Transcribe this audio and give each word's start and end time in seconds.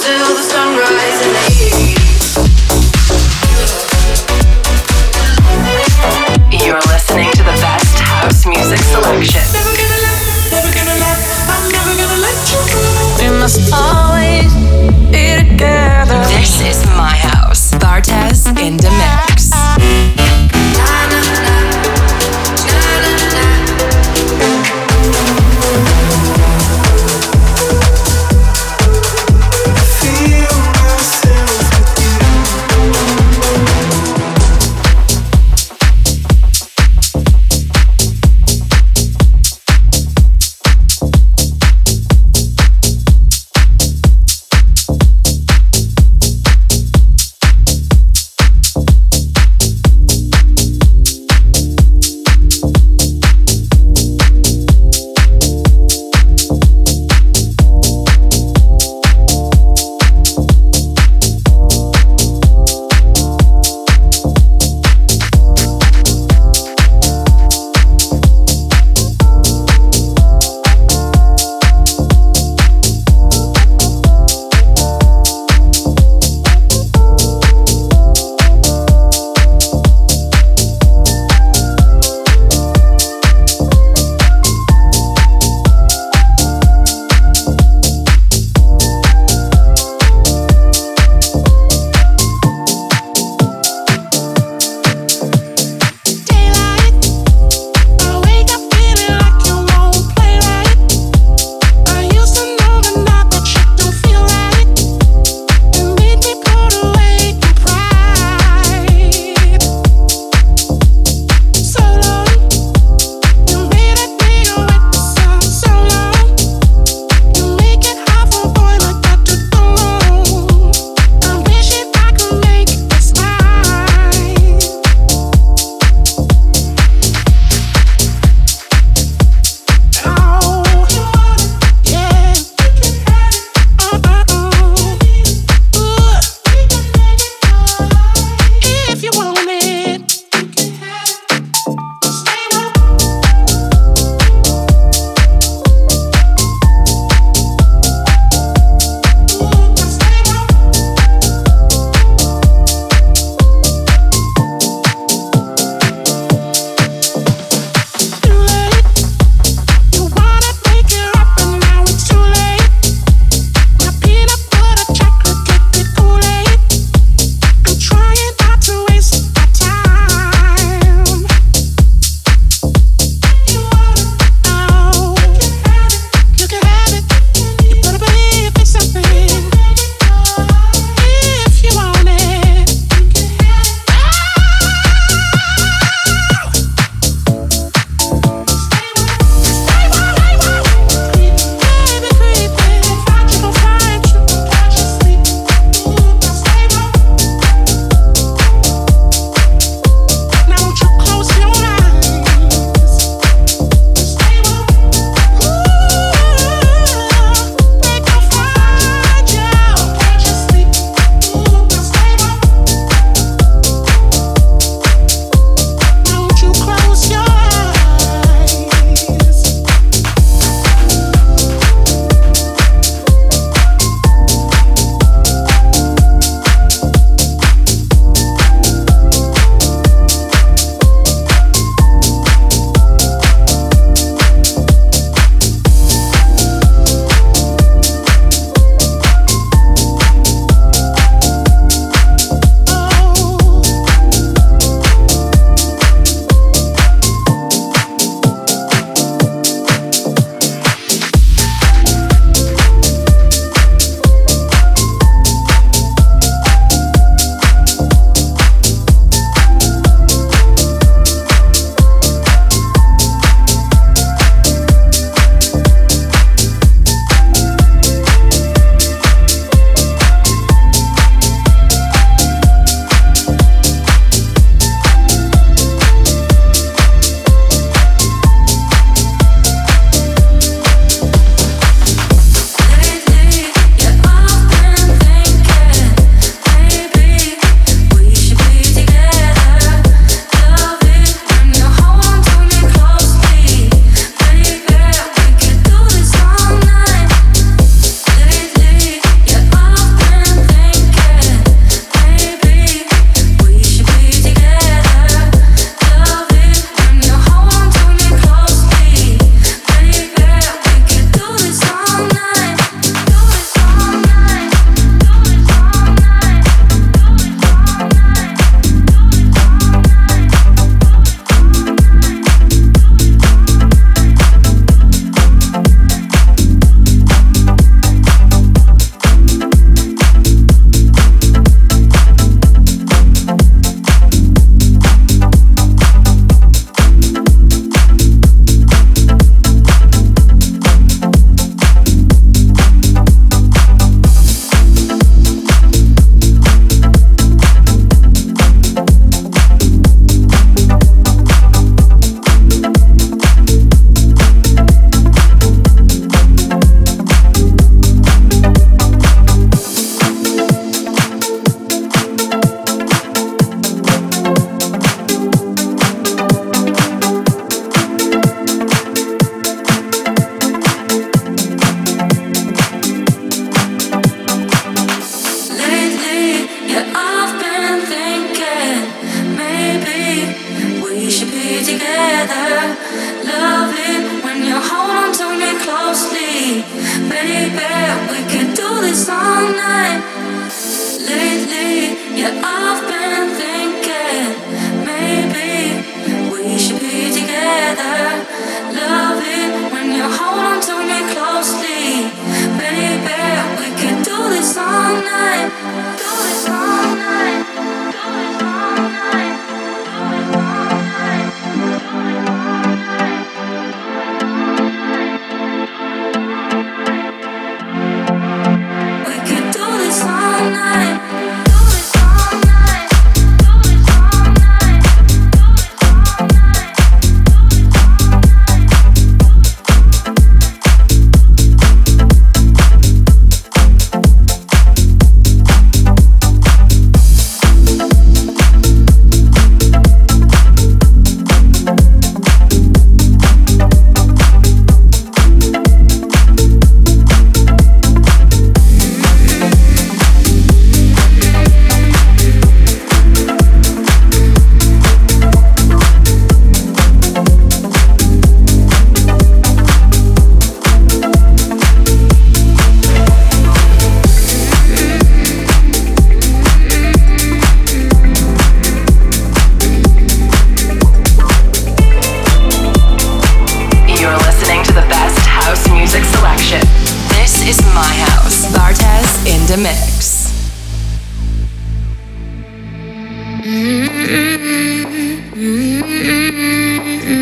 feel 0.00 0.87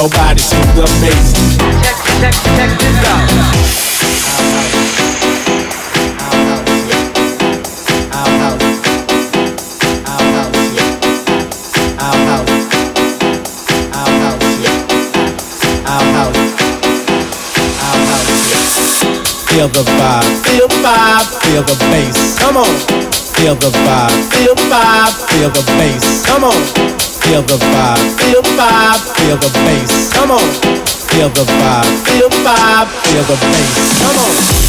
your 0.00 0.08
body 0.08 0.40
to 0.40 0.56
the 0.72 0.86
bass? 1.02 1.34
Check, 1.84 1.96
check, 2.20 2.34
check 2.56 2.70
this 2.80 3.04
out. 3.04 3.28
Feel 19.50 19.68
the 19.68 19.82
vibe, 19.82 20.24
feel 20.46 20.68
the 20.68 20.74
vibe, 20.76 21.26
feel 21.42 21.62
the 21.62 21.76
bass. 21.90 22.38
Come 22.38 22.56
on. 22.56 22.64
Feel 23.36 23.54
the 23.54 23.68
vibe, 23.68 24.32
feel 24.32 24.54
the 24.54 24.62
vibe, 24.62 25.28
feel 25.28 25.50
the 25.50 25.62
bass. 25.76 26.24
Come 26.24 26.44
on. 26.44 26.99
Feel 27.30 27.42
the 27.42 27.54
vibe, 27.54 28.18
feel 28.18 28.42
the 28.42 28.48
vibe, 28.58 28.98
feel 29.14 29.36
the 29.36 29.50
bass. 29.64 30.12
Come 30.12 30.32
on. 30.32 30.40
Feel 31.10 31.28
the 31.28 31.44
vibe, 31.44 31.86
feel 32.08 32.28
the 32.28 32.36
vibe, 32.38 32.88
feel 33.04 33.22
the 33.22 33.36
bass. 33.36 34.02
Come 34.02 34.18
on. 34.18 34.59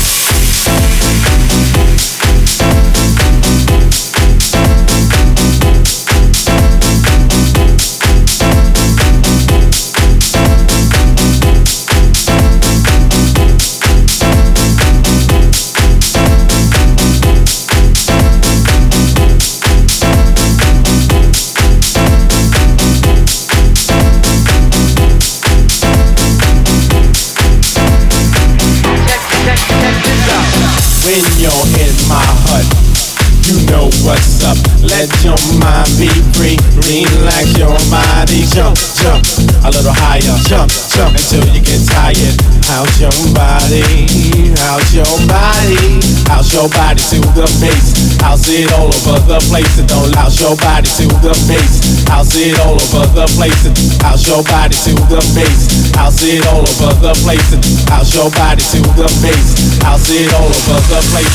Jump, 40.51 40.67
jump 40.67 41.15
until 41.15 41.47
you 41.55 41.63
get 41.63 41.79
tired. 41.87 42.35
How's 42.67 42.99
your 42.99 43.15
body? 43.31 44.51
How's 44.59 44.91
your 44.91 45.07
body? 45.23 46.03
How's 46.27 46.51
your 46.51 46.67
body 46.67 46.99
to 46.99 47.23
the 47.39 47.47
bass? 47.63 48.19
How's 48.19 48.43
it 48.51 48.67
all 48.75 48.91
over 48.91 49.15
the 49.31 49.39
place? 49.47 49.79
And 49.79 49.87
don't 49.87 50.11
louse 50.11 50.43
your 50.43 50.59
body 50.59 50.91
to 50.99 51.07
the 51.23 51.31
bass. 51.47 52.03
How's 52.11 52.35
it 52.35 52.59
all 52.67 52.75
over 52.75 53.07
the 53.15 53.31
place? 53.39 53.63
And 53.63 53.79
how's 54.03 54.27
your 54.27 54.43
body 54.43 54.75
to 54.75 54.91
the 55.07 55.23
bass? 55.31 55.95
How's 55.95 56.19
it 56.19 56.43
all 56.51 56.67
over 56.67 56.99
the 56.99 57.15
place? 57.23 57.47
And 57.55 57.63
how's 57.87 58.11
your 58.11 58.27
body 58.35 58.59
to 58.75 58.79
the 58.99 59.07
bass? 59.23 59.55
How's 59.79 60.03
it 60.11 60.35
all 60.35 60.51
over 60.51 60.79
the 60.91 60.99
place? 61.15 61.31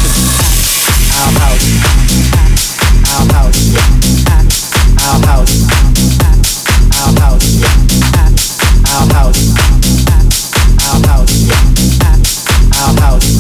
Our 1.17 1.33
house, 1.41 1.65
our 3.17 3.25
house, 3.33 3.65
our 5.01 5.25
house, 5.25 5.57
our 5.57 5.57
house, 5.57 5.57
our 7.01 7.17
house, 7.17 8.46
our 8.97 9.13
house, 9.13 9.55
our 10.89 11.07
house. 11.07 11.47
my 12.71 13.01
house. 13.03 13.36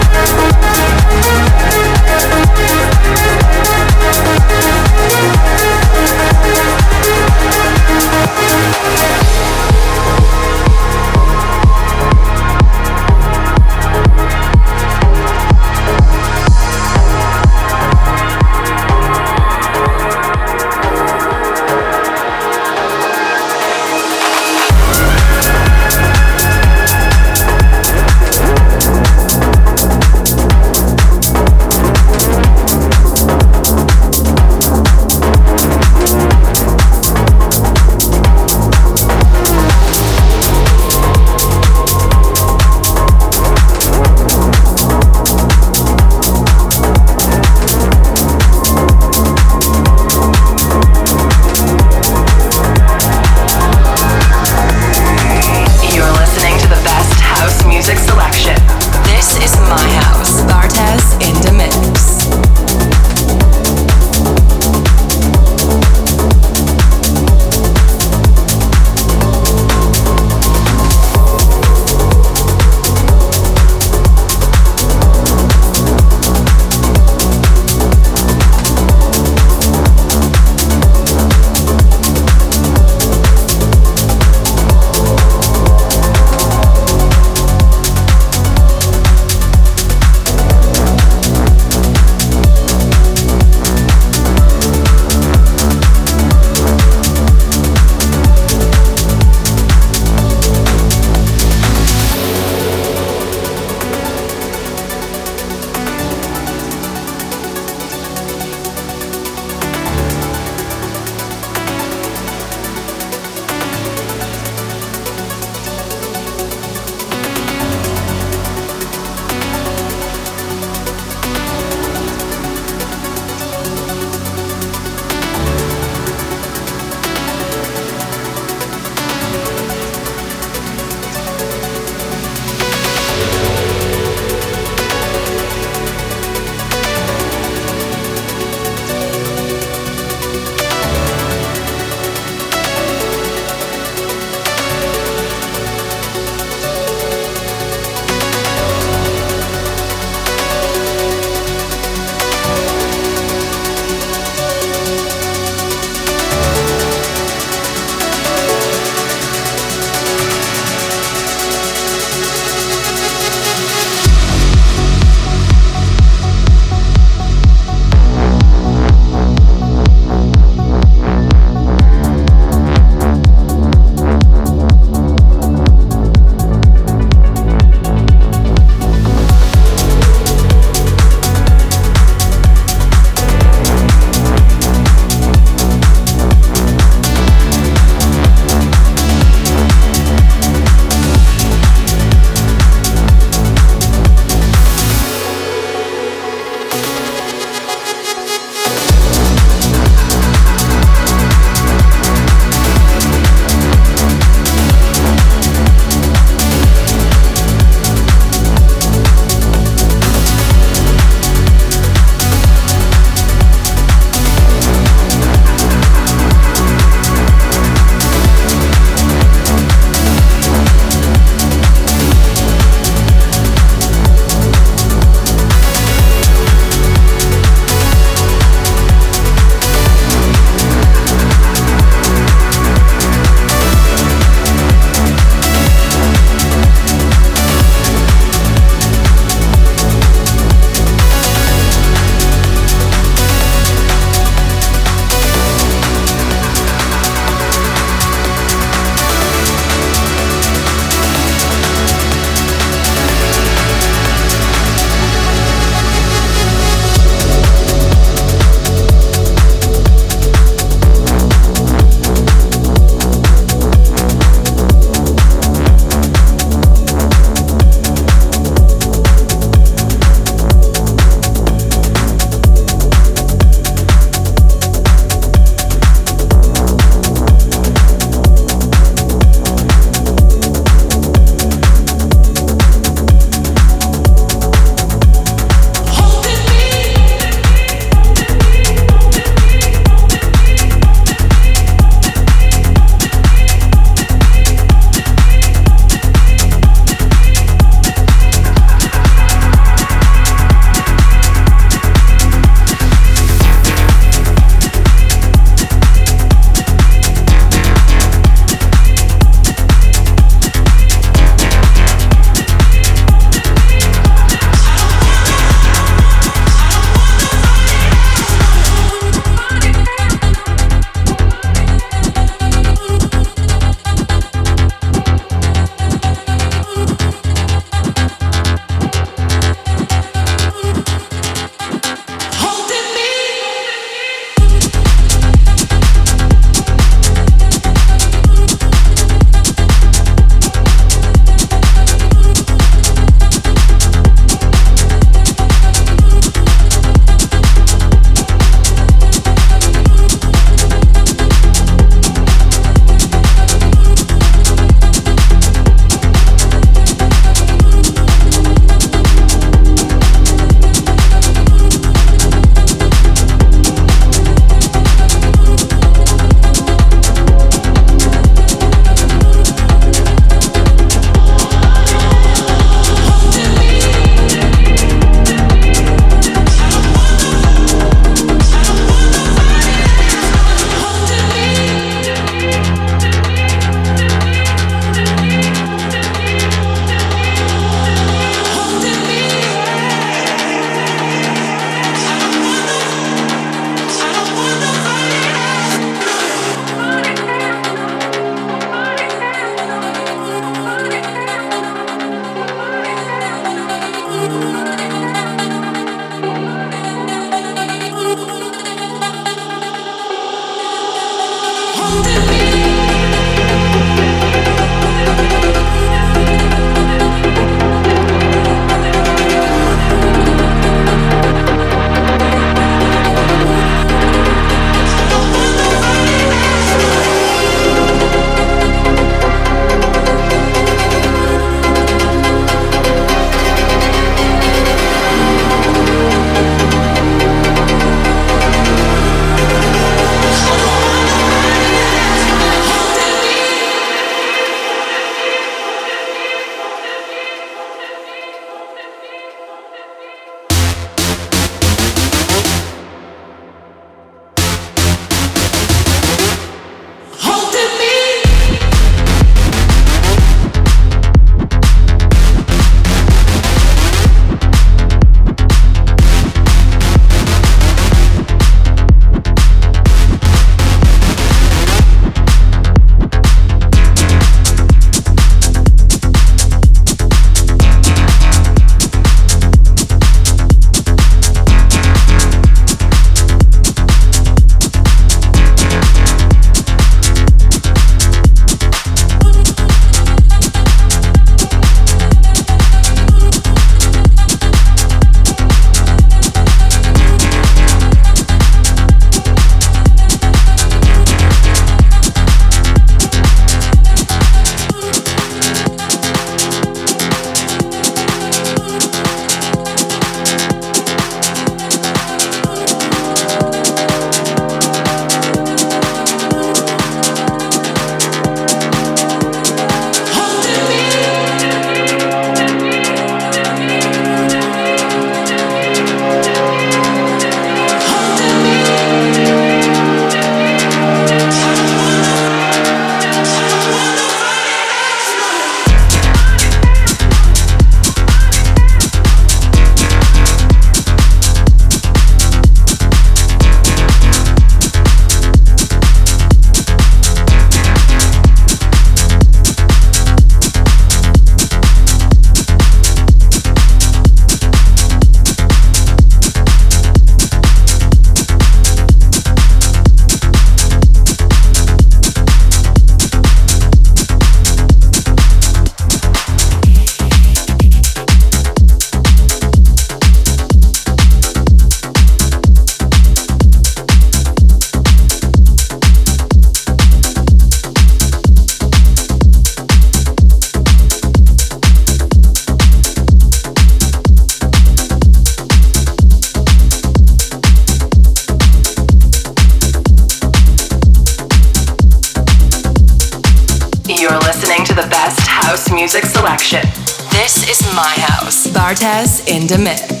House. 598.81 599.21
In 599.27 599.47
the 599.47 599.57
mix. 599.57 600.00